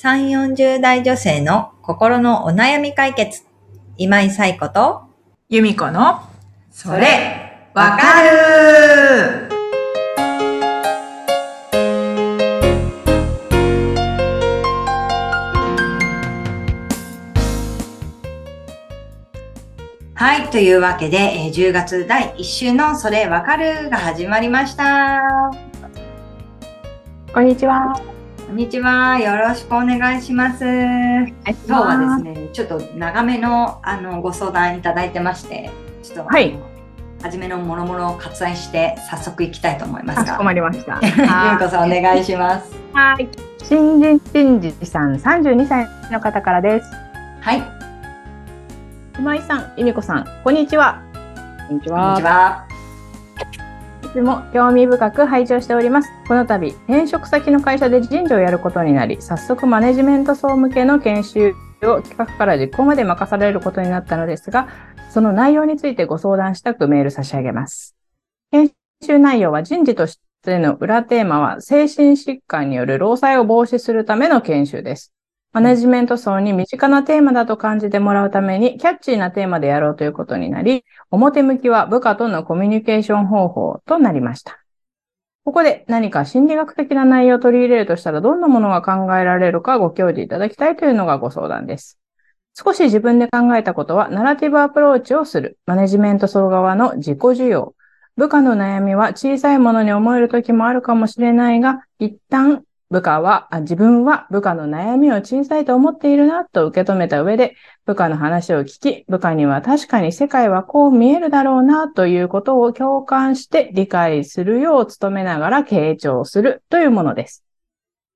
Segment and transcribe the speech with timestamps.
[0.00, 3.42] 3、40代女性の心のお悩み解決。
[3.96, 5.02] 今井彩子と、
[5.48, 6.20] 由美子の、
[6.70, 9.48] それ、わかる
[20.14, 20.50] はい。
[20.52, 25.50] というわけで、えー10月第1週のそれわかるが始まりました。
[27.34, 28.17] こんにちは。
[28.48, 29.18] こんにちは。
[29.18, 30.64] よろしくお願いします。
[30.64, 31.26] 今
[31.66, 35.70] 日はですね、ちょっと長めのあのご相談いただいてまして、
[36.02, 36.58] ちょっと、はい
[37.20, 40.98] 初めのもろもろを割愛して早速いきたいと思いますがかしこ、まりました。
[41.04, 42.74] ゆうこさんお願いします。
[42.94, 43.28] はい。
[43.62, 46.90] 新人新人さん、32歳の方からです。
[47.42, 47.62] はい。
[49.18, 51.02] 今井さん、由美子さん、こんにちは。
[51.68, 52.67] こんにちこんにちは。
[54.04, 56.08] いつも興味深く拝聴しております。
[56.26, 64.68] この度、転職先の会社で人事をやることになり、早速マネジメント層向けの研修を企画から実行まで任されることになったのですが、
[65.10, 67.96] その内容についてご相談したくメール差し上げます。
[68.50, 68.70] 研
[69.02, 75.12] 修内容は人事としての裏テーマは、精神疾患による労災を防止するための研修です。
[75.52, 84.62] マネジメント層に身近なテーマだと感じてもらうために、キャッチーなテーマでやろうということになり、表向きは部下とのコミュニケーション方法となりました。
[85.44, 91.98] ここで何か心理学的な内容を取り入れるとしたらどんなものが考えられるかご教示いただきたいというのがご相談です。
[92.52, 97.74] 少し自分で考えたことは、ナラティブアプローチをする、マネジメント層側の自己需要。
[98.16, 117.44] 部下の悩みは小さいものに思える時もあるかもしれないが、一旦部下は、あ自分は部下の悩みを小さいと思っているなと受け止めた上で、部下の話を聞き、部下には確かに世界はこう見えるだろうなということを共感して理解するよう努めながら傾聴するというものです。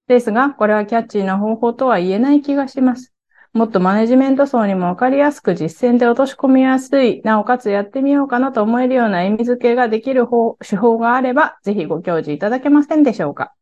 [0.09, 3.13] ですが、これはキャッチーな方法とは言えない気がします。
[3.53, 13.53] もっとマネジメント層にもわかりやすく実践で落とし込みやすい、なおかつやってみようかなと思えるような意味付けができる方手法があれば、ぜひご教示いただけませんでしょうか。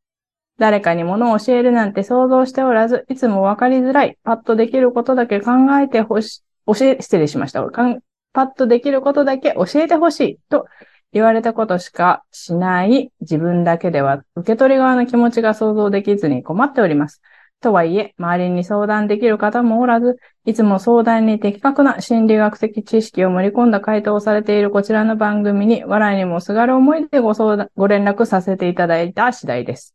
[0.60, 7.64] 誰かに物を教えるなんて想像しておらず、いつもわかりづらい、パッとできることだけ考えてほし、教え、失礼しました。
[7.64, 8.00] かん
[8.34, 10.66] パッとできることだけ教えてほしいと
[11.12, 17.22] 言われたことしかしない自分だけでは受け取り側の気持ちが想像できずに困っております。
[17.60, 29.94] とはいえ、周りに相談できる方もおらず、いつも相談に的確な心理学的知識を盛り込んだ回答をされているこちらの番組に、笑いにもすがる思いでご相談、ご連絡させていただいた次第です。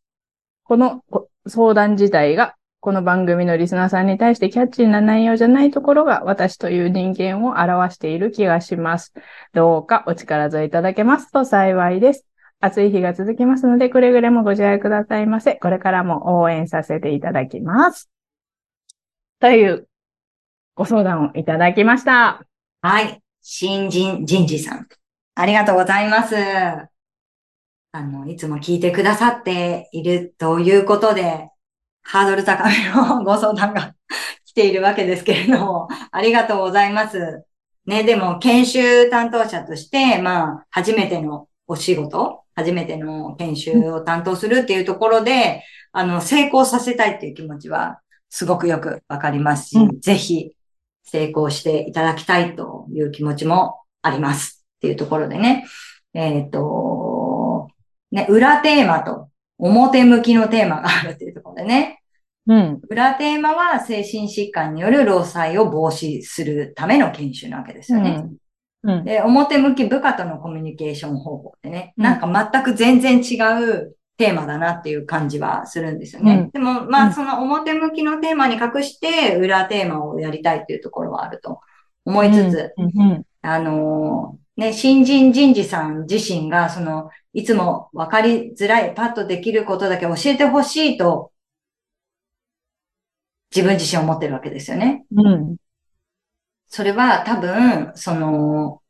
[0.65, 1.03] この
[1.47, 9.13] 相談自体が、この番組のリスナーさんに対してキャッチーな内容じゃないところが、私という人間を表している気がします。
[9.53, 12.25] どうかお力添えいただけますと幸いです。
[12.61, 15.55] 暑い日が続きますので、くれぐれもご自愛くださいませ。
[15.55, 18.09] これからも応援させていただきます。
[19.39, 19.87] という
[20.73, 22.43] ご相談をいただきました。
[22.81, 23.21] はい。
[23.41, 24.87] 新人人事さん。
[25.35, 26.94] ありがとうございます。
[27.95, 31.47] あの、いつも聞いてくださっているということで、
[32.03, 33.95] ハードル高めのご相談が
[34.43, 37.45] 来ているわけですけれども、ありがとうございます。
[37.85, 45.63] ね、でも、研修担当者として、まあ、初めてのお仕事、初めての研修を担当するっていうところで、
[45.93, 50.51] あの、成功させたいっていう気持ちは、すごくよくわかりますし、うぜひ、
[51.05, 54.65] 成功していただきたいという気持ちもあります。
[54.79, 55.65] っていうところでね。
[56.13, 56.94] えっ、と、
[58.15, 59.27] ね、裏テーマと
[59.57, 62.01] 表向きのテーマがあるっていうところでね。
[62.47, 62.81] うん。
[62.89, 68.25] 裏テーマは精神疾患による労災を防止するための研修なわけですよね。
[68.83, 69.03] うん。
[69.03, 76.35] で、表向き部下とのコミュニケーション方法ってね、うんなんか全く全然違うテーマだなっていう感じはするんですよね。
[76.35, 81.59] うんでも、まあ、うんその表向きのテーマに隠して、裏テーマをやりたいっていうところはあると
[82.05, 82.85] 思いつつ、うん。
[82.85, 83.23] うん。
[83.45, 91.31] あのーね、新人人事さん自身が、その、いつも分かりづらい、パッとできることだけ教えてほしいと、
[93.53, 95.05] 自分自身思ってるわけですよね。
[95.15, 95.57] うん。
[96.67, 98.81] それは多分、その、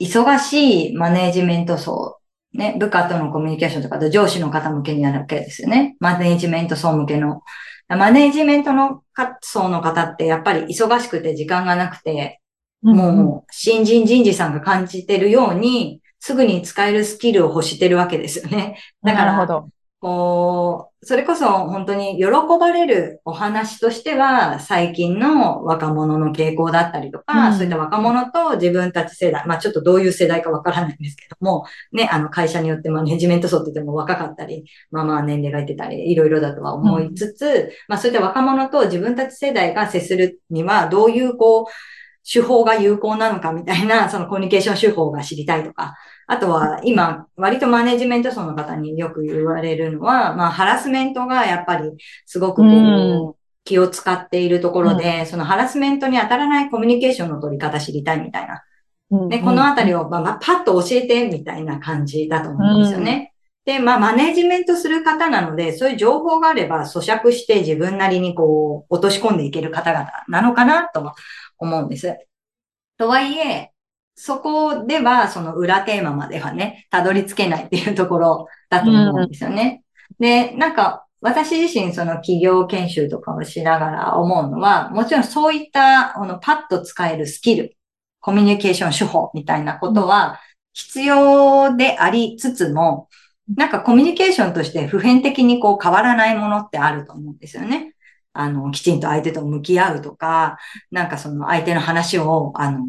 [0.00, 2.18] 忙しいマネージメント層、
[2.52, 5.96] ね、部下とのコミュニケーションとかと上司の方向けになるわけですよね。
[6.00, 7.42] マネージメント層向けの。
[7.88, 12.39] マネージメントのか層の方ってやっぱり忙しくて時間がなくて、
[12.82, 18.78] もう新人人事さんが感じてるように、すぐに使えるスキルを欲してるわけですよね。
[19.02, 19.68] だからなるほど。
[20.00, 22.24] こそれこそ本当に喜
[22.58, 41.64] ばれるお話としては、最近の若者の傾向だったりとか、うんそういった若者と自分たち世代、まあちょっとどういう世代かわからないんですけども、ね、あの会社によってマネジメント層って言っても若かったり、まあまあ年齢がいってたり、いろいろだとは思いつつ、まあそういった若者と自分たち世代が接するには、どういうこう、
[42.24, 45.94] 手法が有効なのかみたいな、 そのコミュニケーション手法が知りたいとか、
[46.26, 51.90] あとは今、割とマネジメント層の方によく言われるのは、まあハラスメントがやっぱり
[52.26, 52.70] すごくこう、う
[53.30, 53.34] ん。
[53.62, 58.62] 気を使っているところで、そのハラスメントに当たらないコミュニケーションの取り方知りたいみたいな。
[59.28, 63.34] で、このあたりを、まあ、まあパッと教えてみたいな感じだと思うんですよね。
[63.64, 71.14] で、まあ、マネジメントする方なので、そういう情報があれば咀嚼して自分なりにこう、落とし込んでいける方々なのかなとは
[71.60, 72.16] 思うんです。
[72.98, 73.72] とはいえ、
[74.14, 79.82] そこでは、その裏テーマまではね、たどり着けないっていうところだと思うんですよね。
[80.18, 87.76] で、なんか、私自身その企業研修とかをしながら思うのは、もちろんそういった、あの、パッと使えるスキル、
[88.20, 90.40] コミュニケーション手法みたいなことは
[90.72, 93.08] 必要でありつつも、
[93.56, 97.89] なんかコミュニケーションとして普遍的にこう変わらないものってあると思うんですよね。
[98.32, 100.58] あの、きちんと相手と向き合うとか、
[100.90, 102.80] なんかその相手の話を、あの、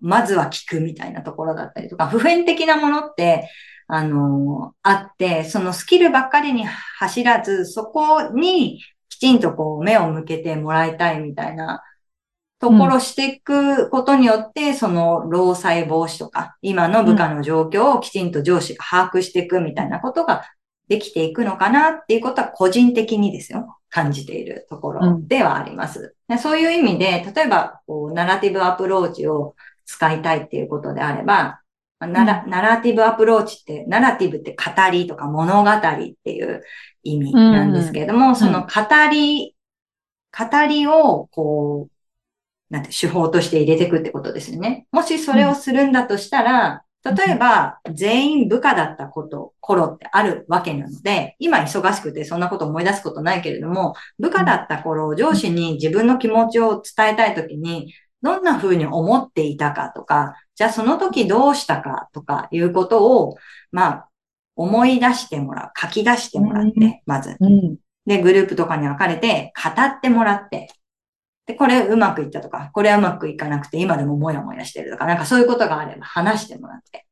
[0.00, 3.48] まずは聞くみたいなところだったりとか、普遍的なものって、
[3.86, 11.82] あの、あって、そのスキルばっかりに走らず、そこにきちんとこう目を向けてもらいたいみたいな
[12.60, 20.44] ところしていくことによって、その労災防止とか、今の部下の状況をきちんと上司が把握していくみたいなことが
[20.90, 26.16] できていくのかなっていうことは個人的にですよ、感じているところではあります。
[26.28, 29.54] でそういう意味で、例えば、こう、ナラティブアプローチを
[29.86, 31.60] 使いたいっていうことであれば、
[32.00, 35.80] ナラナラティブアプローチって、ナラティブって語りとか物語っ
[36.24, 36.64] ていう
[37.04, 38.68] 意味なんですけれども、その語
[39.12, 39.54] り、
[40.36, 44.88] 語りを、こう、なんて手法として入れていくってことですよね。
[44.90, 63.36] もしそれをするんだとしたら、例えば、全員部下だったこと、頃ってあるわけなので、今忙しくてそんなこと思い出すことないけれども、部下だった頃、上司に自分の気持ちを伝えたいときに、どんな風に思っていたかとか、じゃあその時どうしたかとかいうことを、
[63.72, 64.08] まあ、
[64.56, 67.36] 思い出してもらう、書き出してもらって、まず。
[68.04, 70.68] で、グループとかに分かれて、語ってもらって、
[71.46, 77.06] で、これうまくいったとか、これはうまくいかなくて今でもモヤモヤしてるとか、なんかそういうことがあれば話してもらって。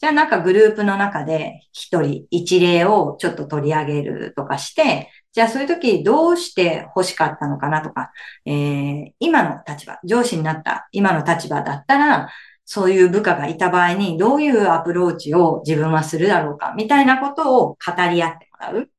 [0.00, 8.12] じゃあなんかグループの中で一人一例をちょっと取り上げるとかして、じゃあそういう時どうして欲しかったのかなとか、
[8.44, 12.30] えー、今の立場、上司になった今の立場だったら、
[12.64, 17.76] そういう部下がいた場合にどういうアプローチを自分はするだろうか、みたいなことを語
[18.10, 18.90] り合ってもらう。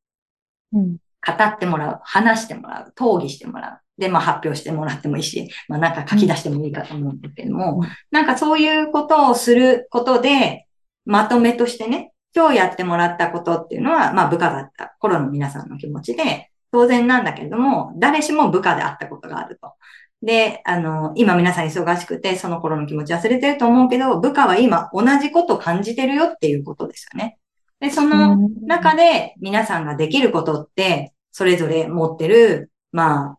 [0.73, 1.99] うん、語ってもらう。
[2.03, 2.93] 話してもらう。
[2.95, 3.88] 討議してもらう。
[3.99, 10.65] で、まあ発表してもらってもいいし、まあなんか書き出してもいいかと思うんですけども、うん、なんかそういうことをすることで、
[11.05, 19.73] まとめとしてね、今日やってもらったことっていうのは、まあ部下だった頃の皆さんの気持ちで、当然なんだけれども、誰しも部下であったことがあると。
[20.21, 27.37] で、あの、今皆さん忙しくて、その頃の気持ち忘れてると思うけど、部下は今同じこと感じてるよっていうことですよね。
[27.79, 33.38] で、その中で皆さんができることって、それぞれ持ってる、まあ、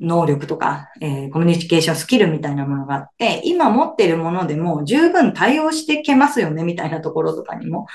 [0.00, 7.86] 能力とか、えー、コミュニケーションスキルみたいなものがあって、今持ってるものでも十分対応してけますよね、みたいなところとかにも、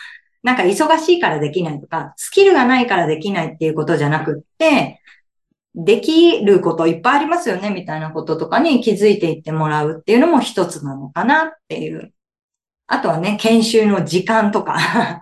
[0.42, 5.02] なんか忙しいからできないとか、スキルがないからできないっていうことじゃなくって、
[5.76, 12.14] できることいっぱいありますよね、みたいなこととかに気づいていってもらうっていうのも一つなのかなっていう。
[12.88, 15.22] あとはね、研修の時間とか、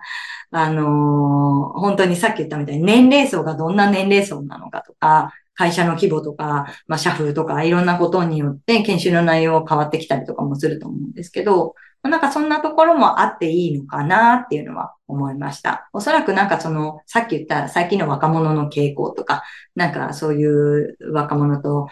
[0.50, 11.74] あのー、本当にさっき言ったみたいに年齢層がどんな年齢層なのかとか、会社の規模とか、まあ、社風とか、いろんなことによって研修の内容変わってきたりとかもすると思うんですけど、
[12.04, 15.90] なんかそんなところもあっていいのかなっていうのは思いました。
[15.92, 19.42] おそらくなんかその、さっき言った最近の若者の傾向とか、
[19.74, 21.88] なんかそういう若者と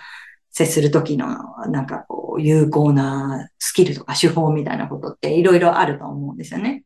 [0.51, 1.27] 接するときの、
[1.69, 6.85] なんかこう、有効なスキルとか手法みたいなことっていろいろあると思うんですよね。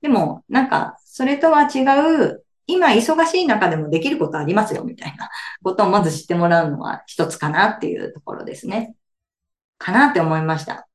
[0.00, 1.82] でも、なんか、それとは違
[2.22, 5.28] う、今忙しい中でもできることありますよ、みたいな。
[5.62, 8.94] ことをまず知ってもらうのは一つかなっていうところですね。
[9.78, 10.88] かなって思いました。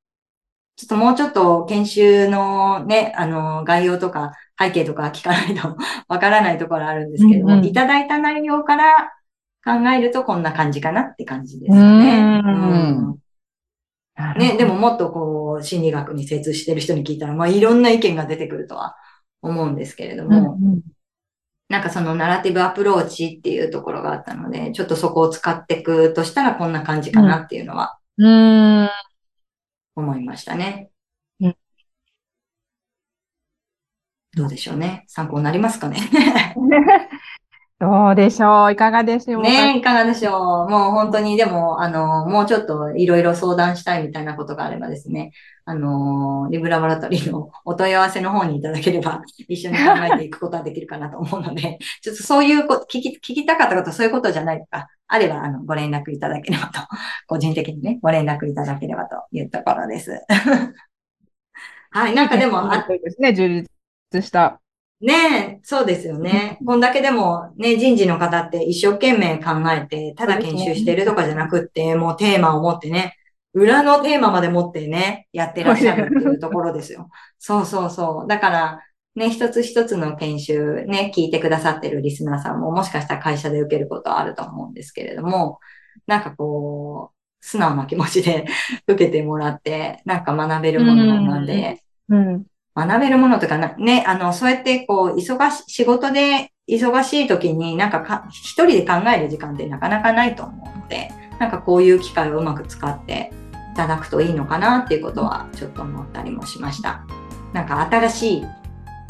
[0.75, 9.11] ちょっともうちょっと研修のね、あの、概要とか背景とか聞かないと わからないところあるんですけども、うんうん、いただいた内容から
[9.63, 12.41] 考えるとこんな感じかなって感じですよね。
[12.43, 13.19] うん
[14.37, 18.95] ね、でももっとこう、心理学に精通してる人に聞いたら、まあいろんな意見が出てくるとは
[19.41, 20.81] 思うんですけれども、うんうん
[21.69, 28.89] なんかそのナラティブアプローチっていうところがあったので、ちょっとそこを使っていくとしたらこんな感じかなっていうのはうーん。
[29.95, 30.89] 思いましたね。
[31.39, 31.55] うん
[34.35, 35.05] どうでしょうね。
[35.07, 35.97] 参考になりますかね。
[37.79, 38.71] どうでしょう？
[38.71, 39.43] いかがでしょう？
[39.43, 40.69] かねいかがでしょう。
[40.69, 45.31] もう本当にでも、あの、もうちょっといろいろ相談したいみたいなことがあればですね、
[45.69, 56.79] あの、リブラボラトリーの お問い合わせの方にいただければ、 一緒に考えていくことができるかなと思うので、 ちょっとそういうこ聞き、聞きたかったこと、そういうことじゃないとか、あれば、あの、ご連絡いただければと、
[57.27, 60.19] 個人的にね、ご連絡いただければというところです。
[61.91, 63.67] はい、なんかでも、あそうですね、充
[64.11, 64.59] 実した。
[65.01, 66.57] ねえ、そうですよね。
[66.65, 73.18] こんだけでもね、人事の方って一生懸命考えて、ただ研修してるとかじゃなくって、もうテーマを持ってね、
[73.53, 77.09] 裏のテーマまで持ってね、やってらっしゃるっていうところですよ。
[77.39, 78.27] そうそうそう。
[78.27, 78.79] だから、
[79.15, 85.59] ね、一つ一つの研修ね、聞いてくださってるリスナーさんももしかしたら会社で受けることはあると思うんですけれども、
[86.05, 88.45] なんかこう、素直な気持ちで
[88.87, 92.45] 受けてもらって、なんか学べるものなんで、うん。
[92.75, 103.38] 学べるものとかな、ね、あの、そうやってこう、忙し、仕事で忙しい時になんかか、一人で考える時間ってなかなかないと思うので、なんかこういう機会をうまく使ってい
[103.79, 107.01] ただくといいのかなっていうことはちょっと思ったりもしました。
[107.53, 108.45] なんか新しい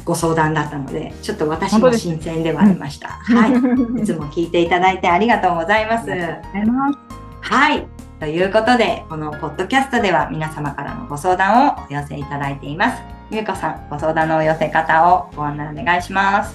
[0.05, 3.07] ご相談だったので、ちょっと私も新鮮ではありました。
[3.07, 3.47] は
[3.97, 4.01] い。
[4.01, 6.09] いつも聞いていただいてありがとうございます。
[7.41, 7.87] はい。
[8.19, 13.01] ということで、このポッドキャストでは皆様からのご相談をお寄せいただいています。
[13.31, 16.53] ゆうこさん、ご相談のお寄せ方をご案内お願いします。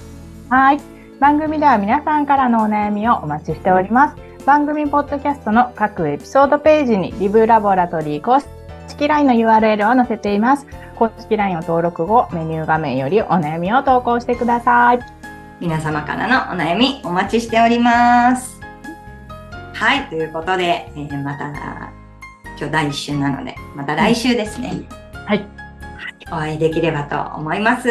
[0.51, 0.81] はい。
[1.19, 4.34] 番組では皆さんからのお悩みをお待ちしております。
[4.47, 8.41] 番組ポッドキャストの各エピソードページにリブラボラトリー公
[8.89, 10.67] 式 LINE の URL を載せています。
[10.97, 15.01] 公式 LINE を登録後、メニュー画面よりお悩みを投稿してください。
[15.61, 18.61] 皆様からのお悩みお待ちしております。
[19.73, 20.09] はい。
[20.09, 21.47] ということで、えーまた、
[22.59, 24.83] 今日第1週なので、また来週ですね。
[25.25, 25.49] はい。
[26.27, 27.89] お会いできればと思います。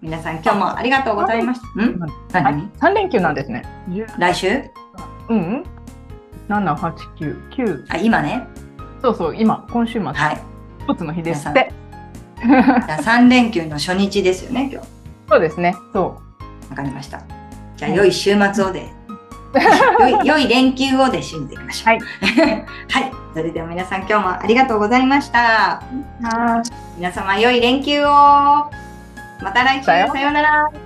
[0.00, 1.84] 皆さん今日もありがとうございました。
[1.84, 1.98] ん？
[2.32, 2.54] 何、はい。
[2.78, 3.64] 3連休なんですね。
[4.18, 4.62] 来週？
[5.28, 5.64] うん。
[6.48, 7.86] 7、8、9、9。
[7.88, 8.46] あ、今ね。
[9.02, 10.42] そうそう、今、今週末、はい。
[10.88, 11.72] 一つの日ですって。
[12.40, 14.88] じゃあ3連休の初日ですよね、今日。
[15.28, 15.74] そうですね。
[15.92, 16.20] そ
[16.70, 17.22] わかりました。
[17.76, 18.90] じゃあ、良い週末をで、
[20.00, 21.86] 良い良い連休をで締めていきましょう。
[21.86, 22.00] はい。
[22.90, 23.12] はい。
[23.34, 25.82] それでは皆さん今日もありがとうございました。
[26.96, 28.08] 皆様良い連休を。
[28.08, 28.70] ま
[29.52, 29.84] た来週。
[29.84, 30.83] さようなら。